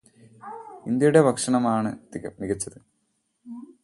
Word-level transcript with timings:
ഇന്ത്യയുടെ 0.87 1.21
ഭക്ഷണമാണ് 1.21 1.91
മികച്ചത് 2.41 2.79